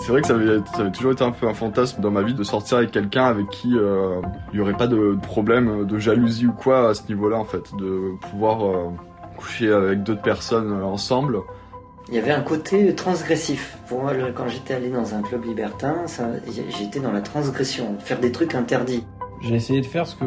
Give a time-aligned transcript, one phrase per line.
[0.00, 2.22] C'est vrai que ça avait, ça avait, toujours été un peu un fantasme dans ma
[2.22, 5.98] vie de sortir avec quelqu'un avec qui euh, il n'y aurait pas de problème de
[5.98, 8.88] jalousie ou quoi à ce niveau-là en fait, de pouvoir euh,
[9.36, 11.40] coucher avec d'autres personnes ensemble.
[12.08, 13.76] Il y avait un côté transgressif.
[13.88, 15.96] Pour moi, quand j'étais allé dans un club libertin,
[16.78, 19.04] j'étais dans la transgression, faire des trucs interdits.
[19.42, 20.24] J'ai essayé de faire ce que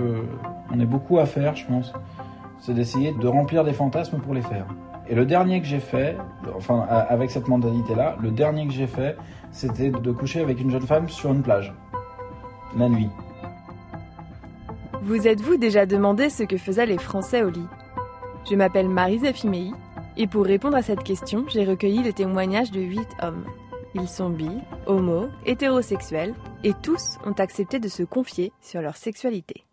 [0.71, 1.91] on est beaucoup à faire, je pense.
[2.59, 4.67] C'est d'essayer de remplir des fantasmes pour les faire.
[5.09, 6.17] Et le dernier que j'ai fait,
[6.55, 9.17] enfin avec cette mentalité-là, le dernier que j'ai fait,
[9.51, 11.73] c'était de coucher avec une jeune femme sur une plage,
[12.77, 13.09] la nuit.
[15.01, 17.67] Vous êtes-vous déjà demandé ce que faisaient les Français au lit?
[18.49, 19.73] Je m'appelle Marie Fimei
[20.15, 23.43] et pour répondre à cette question, j'ai recueilli le témoignage de 8 hommes.
[23.95, 24.49] Ils sont bi,
[24.87, 29.65] homo, hétérosexuels et tous ont accepté de se confier sur leur sexualité.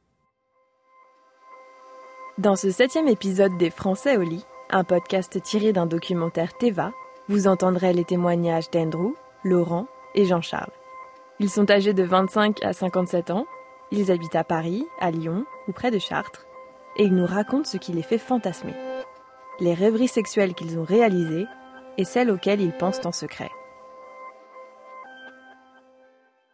[2.38, 6.92] Dans ce septième épisode des Français au lit, un podcast tiré d'un documentaire Teva,
[7.28, 10.72] vous entendrez les témoignages d'Andrew, Laurent et Jean-Charles.
[11.38, 13.46] Ils sont âgés de 25 à 57 ans,
[13.90, 16.46] ils habitent à Paris, à Lyon ou près de Chartres,
[16.96, 18.74] et ils nous racontent ce qui les fait fantasmer,
[19.58, 21.46] les rêveries sexuelles qu'ils ont réalisées
[21.98, 23.50] et celles auxquelles ils pensent en secret.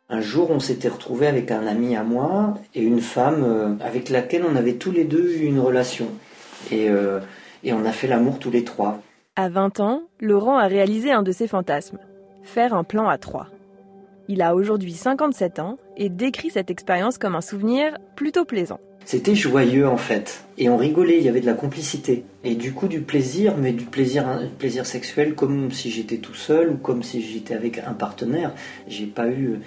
[0.08, 4.08] Un jour, on s'était retrouvé avec un ami à moi et une femme euh, avec
[4.08, 6.06] laquelle on avait tous les deux eu une relation.
[6.70, 7.18] Et, euh,
[7.64, 9.00] et on a fait l'amour tous les trois.
[9.36, 11.98] À 20 ans, Laurent a réalisé un de ses fantasmes
[12.46, 13.48] faire un plan à trois.
[14.28, 18.80] Il a aujourd'hui 57 ans et décrit cette expérience comme un souvenir plutôt plaisant.
[19.06, 22.72] C'était joyeux en fait, et on rigolait, il y avait de la complicité, et du
[22.72, 24.26] coup du plaisir, mais du plaisir,
[24.58, 28.52] plaisir sexuel comme si j'étais tout seul ou comme si j'étais avec un partenaire.
[28.88, 29.60] J'ai pas eu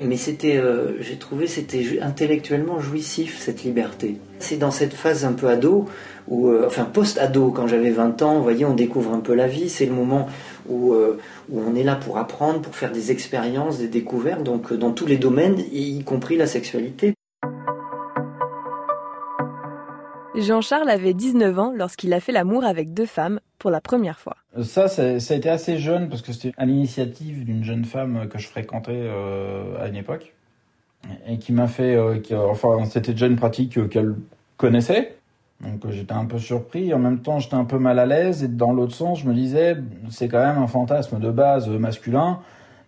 [0.00, 4.16] mais c'était, euh, j'ai trouvé, c'était intellectuellement jouissif cette liberté.
[4.38, 5.86] C'est dans cette phase un peu ado,
[6.28, 9.46] ou euh, enfin post-ado, quand j'avais 20 ans, vous voyez, on découvre un peu la
[9.46, 9.68] vie.
[9.68, 10.28] C'est le moment
[10.68, 11.18] où, euh,
[11.50, 15.06] où on est là pour apprendre, pour faire des expériences, des découvertes, donc dans tous
[15.06, 17.15] les domaines, y compris la sexualité.
[20.36, 24.36] Jean-Charles avait 19 ans lorsqu'il a fait l'amour avec deux femmes pour la première fois.
[24.62, 28.38] Ça, ça, a été assez jeune parce que c'était à l'initiative d'une jeune femme que
[28.38, 30.34] je fréquentais euh, à une époque
[31.26, 32.18] et qui m'a fait, euh,
[32.50, 34.14] enfin, c'était déjà une pratique euh, qu'elle
[34.56, 35.16] connaissait.
[35.60, 38.48] Donc j'étais un peu surpris, en même temps j'étais un peu mal à l'aise et
[38.48, 39.74] dans l'autre sens je me disais
[40.10, 42.40] c'est quand même un fantasme de base masculin,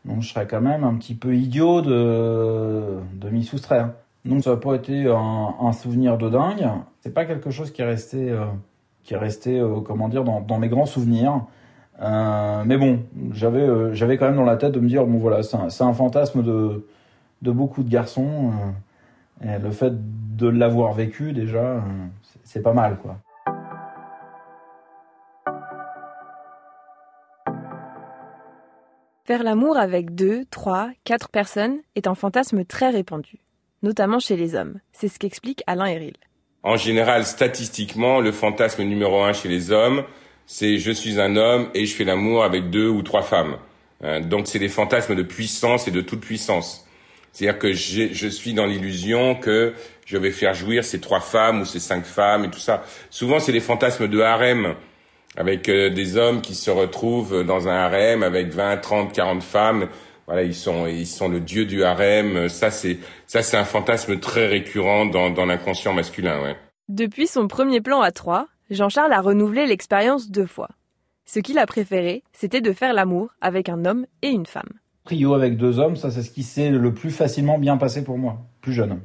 [0.05, 3.93] donc je serais quand même un petit peu idiot de, de m'y soustraire.
[4.25, 6.69] Donc ça n'a pas été un, souvenir de dingue.
[7.09, 8.45] C'est pas quelque chose qui est resté, euh,
[9.03, 11.47] qui est resté, euh, comment dire, dans, mes grands souvenirs.
[12.03, 13.01] Euh, mais bon,
[13.33, 16.43] j'avais, j'avais quand même dans la tête de me dire bon voilà, c'est un, fantasme
[16.43, 16.87] de,
[17.41, 18.53] de beaucoup de garçons.
[19.43, 19.95] et le fait
[20.37, 21.83] de l'avoir vécu déjà,
[22.45, 23.17] c'est pas mal quoi.
[29.25, 33.39] Faire l'amour avec deux, trois, quatre personnes est un fantasme très répandu
[33.83, 34.81] notamment chez les hommes.
[34.93, 36.15] C'est ce qu'explique Alain Eril.
[36.69, 40.05] En général, statistiquement, le fantasme numéro un chez les hommes,
[40.45, 43.57] c'est je suis un homme et je fais l'amour avec deux ou trois femmes.
[44.05, 46.87] Hein, donc c'est des fantasmes de puissance et de toute puissance.
[47.33, 49.73] C'est-à-dire que je suis dans l'illusion que
[50.05, 52.85] je vais faire jouir ces trois femmes ou ces cinq femmes et tout ça.
[53.09, 54.75] Souvent, c'est des fantasmes de harem,
[55.39, 59.89] avec euh, des hommes qui se retrouvent dans un harem avec 20, 30, 40 femmes
[60.29, 62.51] voilà, ils sont ils sont le dieu du harem.
[62.51, 66.43] Ça c'est ça c'est un fantasme très récurrent dans, dans l'inconscient masculin.
[66.43, 66.55] Ouais.
[66.91, 70.69] Depuis son premier plan à trois, Jean-Charles a renouvelé l'expérience deux fois.
[71.25, 74.69] Ce qu'il a préféré, c'était de faire l'amour avec un homme et une femme.
[75.05, 78.19] Trio avec deux hommes, ça c'est ce qui s'est le plus facilement bien passé pour
[78.19, 79.01] moi, plus jeune.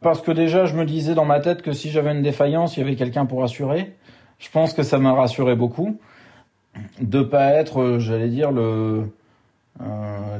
[0.00, 2.80] Parce que déjà, je me disais dans ma tête que si j'avais une défaillance, il
[2.80, 3.94] y avait quelqu'un pour assurer.
[4.38, 6.00] Je pense que ça m'a rassuré beaucoup
[7.00, 9.02] de pas être, euh, j'allais dire, le euh,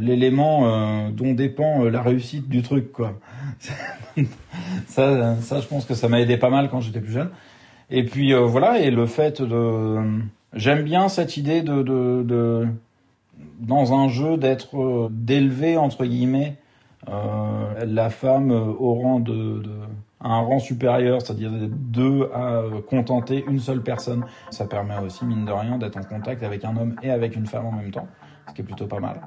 [0.01, 3.15] l'élément euh, dont dépend euh, la réussite du truc quoi.
[4.87, 7.31] ça, ça, je pense que ça m'a aidé pas mal quand j'étais plus jeune.
[7.91, 9.97] Et puis voilà, et le fait de,
[10.55, 12.69] j'aime bien cette idée de, de,
[13.59, 16.57] dans un jeu d'être d'élever entre guillemets
[17.09, 19.61] la femme au rang de,
[20.21, 24.25] à un rang supérieur, c'est-à-dire deux à contenter une seule personne.
[24.51, 27.47] Ça permet aussi, mine de rien, d'être en contact avec un homme et avec une
[27.47, 28.07] femme en même temps
[28.51, 29.21] ce qui est plutôt pas mal.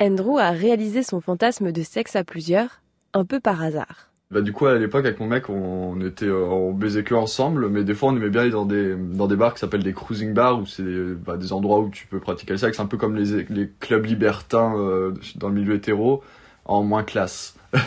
[0.00, 2.82] Andrew a réalisé son fantasme de sexe à plusieurs,
[3.14, 4.10] un peu par hasard.
[4.30, 7.70] Bah du coup à l'époque avec mon mec on était euh, on baisait que ensemble
[7.70, 9.94] mais des fois on aimait bien aller dans des dans des bars qui s'appellent des
[9.94, 12.84] cruising bars où c'est des, bah, des endroits où tu peux pratiquer le sexe un
[12.84, 16.22] peu comme les les clubs libertins euh, dans le milieu hétéro
[16.66, 17.56] en moins classe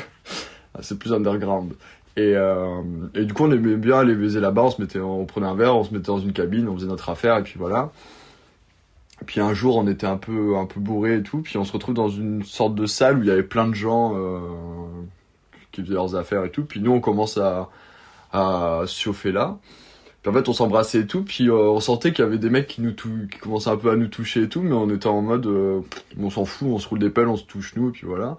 [0.82, 1.74] c'est plus underground
[2.18, 2.82] et, euh,
[3.16, 4.64] et du coup, on aimait bien aller baiser là-bas.
[4.64, 6.88] On se mettait, on prenait un verre, on se mettait dans une cabine, on faisait
[6.88, 7.92] notre affaire, et puis voilà.
[9.26, 11.42] Puis un jour, on était un peu, un peu bourré et tout.
[11.42, 13.76] Puis on se retrouve dans une sorte de salle où il y avait plein de
[13.76, 14.40] gens euh,
[15.72, 16.66] qui faisaient leurs affaires et tout.
[16.66, 17.70] Puis nous, on commence à,
[18.34, 19.60] à se chauffer là.
[20.22, 21.24] Puis en fait, on s'embrassait et tout.
[21.24, 23.92] Puis euh, on sentait qu'il y avait des mecs qui nous qui commençaient un peu
[23.92, 24.62] à nous toucher et tout.
[24.62, 25.48] Mais on était en mode,
[26.20, 27.90] on s'en fout, on se roule des pelles, on se touche nous.
[27.90, 28.38] Et puis voilà.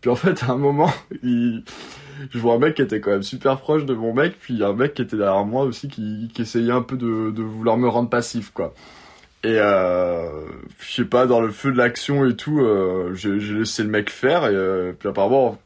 [0.00, 0.90] Puis en fait, à un moment,
[1.22, 4.34] je vois un mec qui était quand même super proche de mon mec.
[4.40, 7.42] Puis un mec qui était derrière moi aussi qui, qui essayait un peu de, de
[7.42, 8.74] vouloir me rendre passif, quoi.
[9.42, 10.28] Et euh,
[10.78, 14.10] je sais pas, dans le feu de l'action et tout, euh, j'ai laissé le mec
[14.10, 14.44] faire.
[14.44, 15.58] Et euh, puis apparemment,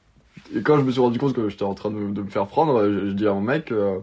[0.54, 2.46] et quand je me suis rendu compte que j'étais en train de, de me faire
[2.46, 3.98] prendre, j'ai j'ai dit à mon mec, euh,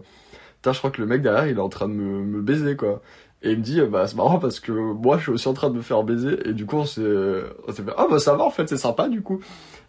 [0.64, 3.02] je crois que le mec derrière, il est en train de me, me baiser, quoi.
[3.42, 5.70] Et il me dit, bah c'est marrant parce que moi, je suis aussi en train
[5.70, 6.38] de me faire baiser.
[6.48, 9.22] Et du coup, on s'est fait, ah bah ça va, en fait, c'est sympa, du
[9.22, 9.40] coup.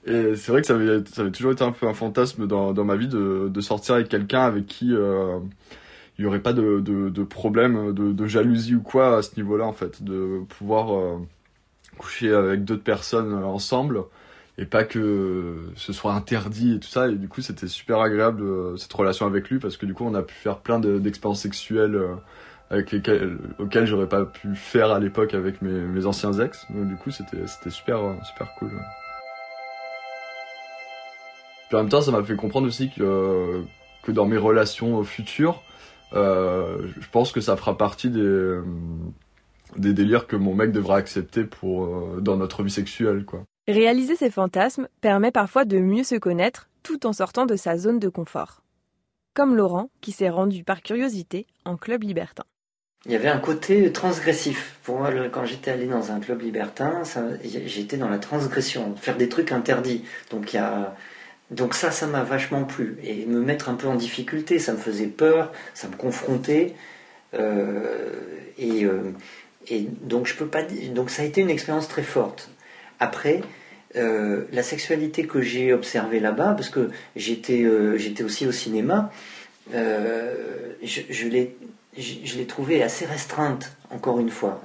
[0.05, 2.73] Et c'est vrai que ça avait, ça avait toujours été un peu un fantasme dans,
[2.73, 4.93] dans ma vie de, de sortir avec quelqu'un avec qui...
[4.93, 5.39] euh,
[6.19, 9.35] il y aurait pas de, de, de problème de, de jalousie ou quoi à ce
[9.35, 11.17] niveau-là en fait de pouvoir euh,
[11.97, 14.03] coucher avec d'autres personnes ensemble
[14.57, 18.43] et pas que ce soit interdit et tout ça et du coup c'était super agréable
[18.43, 20.99] euh, cette relation avec lui parce que du coup on a pu faire plein de-
[20.99, 22.13] d'expériences sexuelles euh,
[22.73, 27.11] avec lesquelles auxquelles j'aurais pas pu faire à l'époque avec mes, anciens ex du coup
[27.11, 28.71] c'était super super cool
[31.71, 33.63] en même temps ça m'a fait comprendre aussi que
[34.07, 35.63] dans mes relations futures
[36.15, 38.59] euh, je pense que ça fera partie des,
[39.77, 43.43] des délires que mon mec devra accepter pour, euh, dans notre vie sexuelle, quoi.
[43.67, 47.97] Réaliser ses fantasmes permet parfois de mieux se connaître tout en sortant de sa zone
[47.97, 48.61] de confort.
[49.33, 52.43] Comme Laurent, qui s'est rendu par curiosité en club libertin.
[53.05, 54.77] Il y avait un côté transgressif.
[54.83, 57.03] Pour moi, quand j'étais allé dans un club libertin,
[57.43, 60.05] j'étais dans la transgression, faire des trucs interdits.
[60.31, 62.97] Donc, ça, ça m'a vachement plu.
[63.03, 66.75] Et me mettre un peu en difficulté, ça me faisait peur, ça me confrontait.
[67.33, 68.09] Euh,
[68.57, 69.11] et, euh,
[69.67, 70.63] et donc, je peux pas.
[70.93, 72.51] Donc, ça a été une expérience très forte.
[73.01, 73.41] Après,
[73.97, 77.65] euh, la sexualité que j'ai observée là-bas, parce que j'étais
[77.97, 79.11] j'étais aussi au cinéma,
[79.73, 81.57] je l'ai
[81.97, 84.61] je, l'ai trouvée assez restreinte, encore une fois.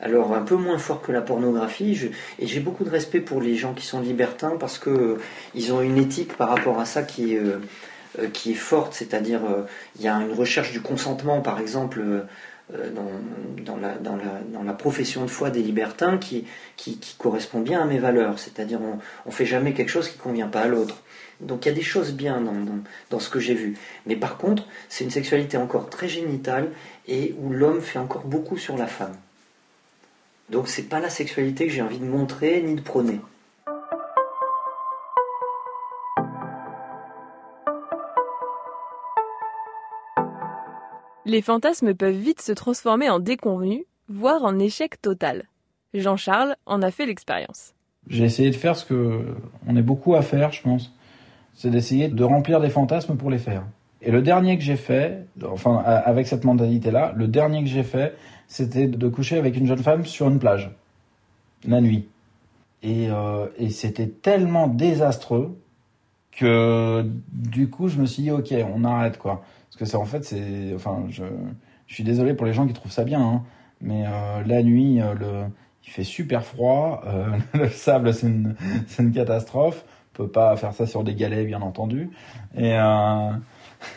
[0.00, 3.56] Alors un peu moins fort que la pornographie, et j'ai beaucoup de respect pour les
[3.56, 5.18] gens qui sont libertins parce que euh,
[5.54, 7.60] ils ont une éthique par rapport à ça qui est, euh,
[8.18, 9.62] euh, forte, c'est-à-dire euh,
[9.96, 12.02] il y a une recherche du consentement, par exemple.
[12.74, 13.76] Euh, dans,
[14.64, 16.46] la, profession de foi des libertins qui,
[17.18, 20.48] correspond bien à mes valeurs, c'est-à-dire on ne fait jamais quelque chose qui ne convient
[20.48, 21.02] pas à l'autre.
[21.40, 22.78] Donc il y a des choses bien dans, dans,
[23.10, 23.76] dans ce que j'ai vu.
[24.06, 26.70] Mais par contre, c'est une sexualité encore très génitale
[27.08, 29.16] et où l'homme fait encore beaucoup sur la femme.
[30.50, 33.20] Donc c'est pas la sexualité que j'ai envie de montrer ni de prôner.
[41.34, 45.48] Les fantasmes peuvent vite se transformer en déconvenus, voire en échec total.
[45.92, 47.74] Jean-Charles en a fait l'expérience.
[48.06, 49.34] J'ai essayé de faire ce que
[49.66, 50.94] on est beaucoup à faire, je pense.
[51.52, 53.64] C'est d'essayer de remplir des fantasmes pour les faire.
[54.00, 58.14] Et le dernier que j'ai fait, enfin avec cette mentalité-là, le dernier que j'ai fait,
[58.46, 60.70] c'était de coucher avec une jeune femme sur une plage,
[61.66, 62.06] la nuit.
[62.84, 65.58] Et, euh, et c'était tellement désastreux
[66.36, 69.42] que du coup je me suis dit ok, on arrête quoi.
[69.68, 71.24] Parce que ça en fait c'est, enfin je,
[71.86, 73.42] je suis désolé pour les gens qui trouvent ça bien, hein,
[73.80, 75.46] mais euh, la nuit euh, le
[75.86, 78.56] il fait super froid, euh, le sable c'est une,
[78.98, 79.84] une catastrophe.
[80.14, 82.10] On peut pas faire ça sur des galets bien entendu.
[82.56, 83.30] Et euh,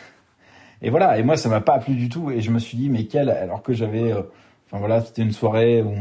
[0.82, 1.18] et voilà.
[1.18, 2.30] Et moi ça m'a pas plu du tout.
[2.30, 4.22] Et je me suis dit mais quel alors que j'avais, euh,
[4.66, 5.94] enfin voilà c'était une soirée où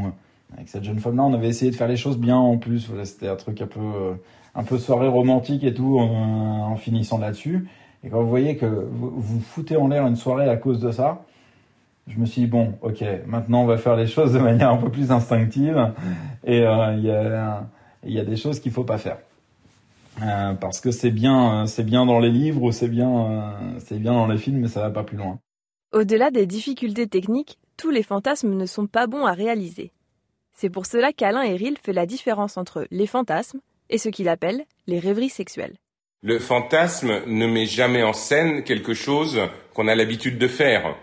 [0.53, 2.88] avec cette jeune femme là on avait essayé de faire les choses bien en plus.
[2.88, 4.17] Voilà, c'était un truc un peu
[4.57, 7.69] un peu soirée romantique et tout en, finissant là-dessus.
[8.03, 10.91] Et quand vous voyez que vous, vous foutez en l'air une soirée à cause de
[10.91, 11.23] ça,
[12.07, 14.77] je me suis dit, bon, ok, maintenant on va faire les choses de manière un
[14.77, 15.93] peu plus instinctive.
[16.43, 17.03] Et euh, il
[18.13, 19.17] y, a, des choses qu'il faut pas faire.
[20.23, 23.99] Euh, parce que c'est bien, euh, c'est bien dans les livres ou c'est bien, c'est
[23.99, 25.39] bien dans les films, mais ça va pas plus loin.
[25.93, 29.91] Au-delà des difficultés techniques, tous les fantasmes ne sont pas bons à réaliser.
[30.53, 33.59] C'est pour cela qu'Alain Héril fait la différence entre les fantasmes
[33.89, 35.75] et ce qu'il appelle les rêveries sexuelles.
[36.24, 39.39] Le fantasme ne met jamais en scène quelque chose
[39.74, 40.96] qu'on a l'habitude de faire.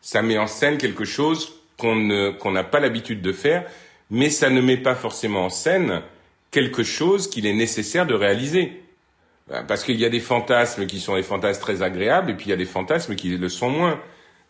[0.00, 1.96] Ça met en scène quelque chose qu'on
[2.52, 3.64] n'a pas l'habitude de faire,
[4.10, 6.02] mais ça ne met pas forcément en scène
[6.50, 8.82] quelque chose qu'il est nécessaire de réaliser.
[9.48, 12.46] Ben, Parce qu'il y a des fantasmes qui sont des fantasmes très agréables, et puis
[12.46, 14.00] il y a des fantasmes qui le sont moins.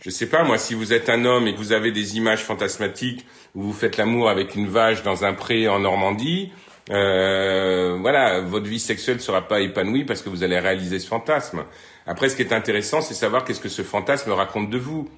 [0.04, 2.42] Je sais pas, moi, si vous êtes un homme et que vous avez des images
[2.42, 3.24] fantasmatiques
[3.54, 6.52] où vous faites l'amour avec une vache dans un pré en Normandie,
[6.90, 11.06] euh, voilà, votre vie sexuelle ne sera pas épanouie parce que vous allez réaliser ce
[11.06, 11.64] fantasme.
[12.06, 15.08] Après, ce qui est intéressant, c'est savoir qu'est-ce que ce fantasme raconte de vous.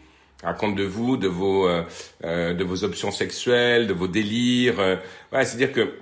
[0.42, 1.83] raconte de vous, de vos, euh,
[2.25, 4.78] euh, de vos options sexuelles, de vos délires.
[4.78, 4.97] Euh,
[5.30, 5.94] voilà, c'est-à-dire que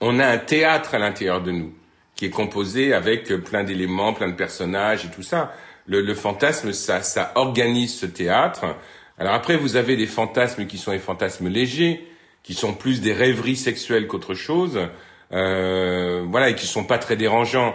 [0.00, 1.74] on a un théâtre à l'intérieur de nous
[2.16, 5.52] qui est composé avec plein d'éléments, plein de personnages et tout ça.
[5.86, 8.64] Le, le fantasme, ça, ça organise ce théâtre.
[9.18, 12.06] Alors après, vous avez des fantasmes qui sont des fantasmes légers,
[12.44, 14.78] qui sont plus des rêveries sexuelles qu'autre chose,
[15.32, 17.74] euh, voilà, et qui sont pas très dérangeants.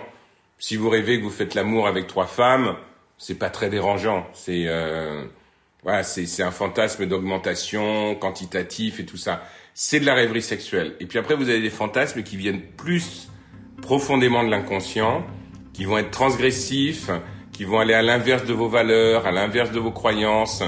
[0.60, 2.76] Si vous rêvez que vous faites l'amour avec trois femmes,
[3.18, 4.26] c'est pas très dérangeant.
[4.34, 5.26] C'est euh,
[5.84, 9.44] voilà, c'est un fantasme d'augmentation quantitatif et tout ça.
[9.74, 10.96] C'est de la rêverie sexuelle.
[11.00, 13.30] Et puis après, vous avez des fantasmes qui viennent plus
[13.82, 15.26] profondément de l'inconscient,
[15.74, 17.10] qui vont être transgressifs,
[17.60, 20.64] qui vont aller à l'inverse de vos valeurs, à l'inverse de vos croyances.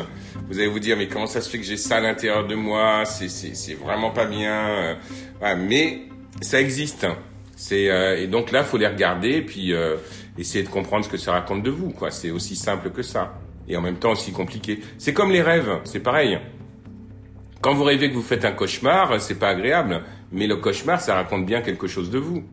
[0.50, 2.54] Vous allez vous dire, mais comment ça se fait que j'ai ça à l'intérieur de
[2.54, 3.06] moi?
[3.06, 4.98] C'est vraiment pas bien.
[5.40, 6.02] Voilà, mais
[6.42, 7.08] ça existe.
[7.56, 9.96] C'est euh, et donc là, faut les regarder et puis euh,
[10.38, 11.94] essayer de comprendre ce que ça raconte de vous.
[12.10, 14.82] C'est aussi simple que ça et en même temps aussi compliqué.
[14.98, 16.40] C'est comme les rêves, c'est pareil.
[17.62, 20.02] Quand vous rêvez que vous faites un cauchemar, c'est pas agréable,
[20.34, 22.44] mais le cauchemar, ça raconte bien quelque chose de vous.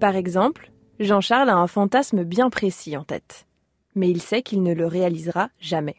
[0.00, 0.70] Par exemple,
[1.00, 3.46] Jean-Charles a un fantasme bien précis en tête,
[3.94, 5.96] mais il sait qu'il ne le réalisera jamais.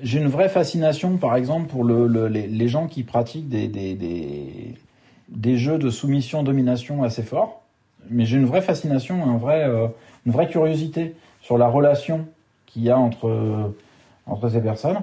[0.00, 4.74] J'ai une vraie fascination, par exemple, pour le, les, gens qui pratiquent des,
[5.56, 7.62] jeux de soumission-domination assez forts
[8.10, 9.86] mais j'ai une vraie fascination, un vrai, euh,
[10.26, 12.26] une vraie curiosité sur la relation
[12.66, 13.72] qu'il y a entre,
[14.26, 14.98] entre ces personnes.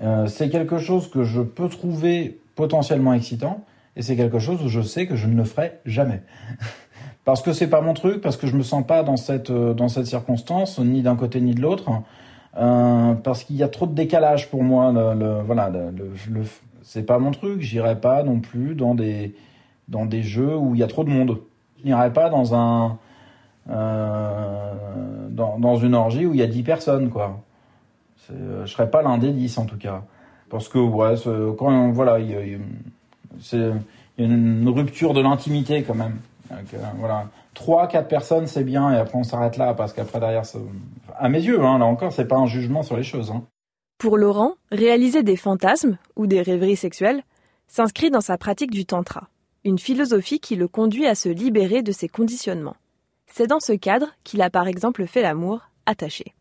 [0.00, 3.64] Euh, c'est quelque chose que je peux trouver potentiellement excitant
[3.96, 6.22] et c'est quelque chose où je sais que je ne le ferai jamais.
[7.26, 9.74] parce que c'est pas mon truc, parce que je me sens pas dans cette, euh,
[9.74, 11.90] dans cette circonstance, ni d'un côté ni de l'autre.
[12.56, 14.92] Euh, parce qu'il y a trop de décalage pour moi.
[14.92, 15.72] Le, le voilà,
[16.82, 17.60] c'est pas mon truc.
[17.60, 19.34] J'irai pas non plus dans des,
[19.88, 21.40] dans des jeux où il y a trop de monde.
[21.80, 22.96] Je n'irai pas dans un
[23.70, 24.72] euh,
[25.30, 27.40] dans, dans, une orgie où il y a 10 personnes, quoi.
[28.30, 30.04] Euh, je serais pas l'un des 10 en tout cas.
[30.48, 31.16] Parce que ouais,
[31.58, 36.20] quand voilà, il y a une rupture de l'intimité quand même.
[36.50, 40.20] Donc, euh, voilà, trois, quatre personnes, c'est bien, et après on s'arrête là parce qu'après
[40.20, 40.58] derrière, ça...
[41.18, 43.30] à mes yeux, hein, là encore, c'est pas un jugement sur les choses.
[43.30, 43.44] Hein.
[43.98, 47.22] Pour Laurent, réaliser des fantasmes ou des rêveries sexuelles
[47.66, 49.28] s'inscrit dans sa pratique du tantra
[49.66, 52.76] une philosophie qui le conduit à se libérer de ses conditionnements.
[53.26, 56.34] C'est dans ce cadre qu'il a par exemple fait l'amour attaché.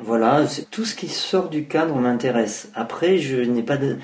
[0.00, 2.70] Voilà, tout ce qui sort du cadre m'intéresse.
[2.74, 3.96] Après, je n'ai pas de, euh,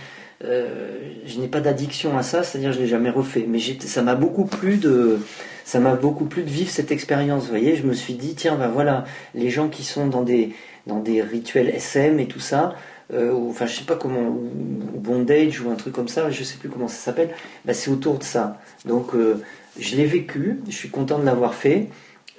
[0.42, 3.46] je n'ai pas d'addiction à ça, c'est-à-dire je l'ai jamais refait.
[3.48, 5.18] Mais ça m'a beaucoup plu de,
[5.64, 7.44] ça m'a beaucoup plu de vivre cette expérience.
[7.44, 10.52] Vous voyez, je me suis dit tiens, ben voilà, les gens qui sont dans des,
[10.86, 12.74] dans des rituels SM et tout ça,
[13.12, 14.50] euh, enfin je sais pas comment, ou,
[14.98, 17.30] bondage ou un truc comme ça, je sais plus comment ça s'appelle,
[17.64, 18.60] bah, c'est autour de ça.
[18.84, 19.40] Donc euh,
[19.78, 21.88] je l'ai vécu, je suis content de l'avoir fait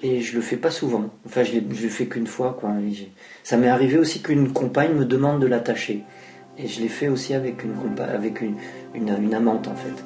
[0.01, 1.09] et je le fais pas souvent.
[1.25, 2.71] Enfin je, je le fais qu'une fois quoi.
[3.43, 6.03] ça m'est arrivé aussi qu'une compagne me demande de l'attacher
[6.57, 8.55] et je l'ai fait aussi avec une avec une,
[8.93, 10.03] une, une amante en fait.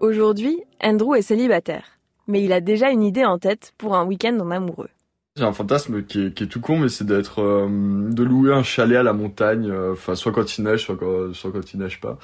[0.00, 1.92] Aujourd'hui, Andrew est célibataire
[2.26, 4.90] mais il a déjà une idée en tête pour un week-end en amoureux.
[5.34, 7.66] J'ai un fantasme qui est, qui est, tout con, mais c'est d'être, euh,
[8.10, 11.32] de louer un chalet à la montagne, euh, enfin soit quand il neige, soit quand,
[11.32, 12.18] soit quand il neige pas.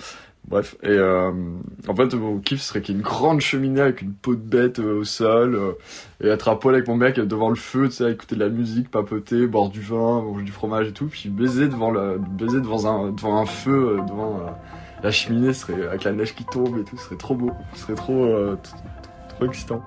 [0.46, 1.32] Bref, et euh,
[1.88, 4.42] en fait mon kiff serait qu'il y ait une grande cheminée avec une peau de
[4.42, 5.58] bête au sol,
[6.22, 8.50] et être à poil avec mon mec devant le feu, tu sais, écouter de la
[8.50, 12.60] musique, papoter, boire du vin, manger du fromage et tout, puis baiser devant le, baiser
[12.60, 14.54] devant un, devant un feu, devant
[15.02, 17.94] la cheminée, serait avec la neige qui tombe et tout, serait trop beau, ce serait
[17.94, 18.28] trop,
[19.30, 19.82] trop excitant.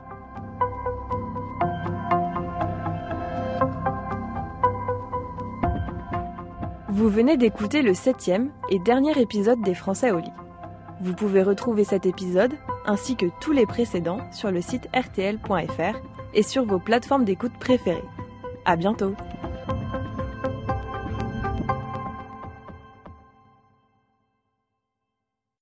[7.01, 10.31] Vous venez d'écouter le septième et dernier épisode des Français au lit.
[10.99, 12.53] Vous pouvez retrouver cet épisode
[12.85, 15.97] ainsi que tous les précédents sur le site rtl.fr
[16.35, 18.03] et sur vos plateformes d'écoute préférées.
[18.65, 19.15] À bientôt!